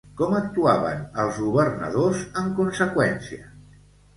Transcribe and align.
Com 0.19 0.31
actuaven 0.37 1.03
els 1.25 1.37
governadors 1.49 2.25
en 2.45 2.51
conseqüència? 2.63 3.47